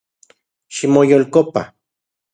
Ximoyolkopa 0.75 1.63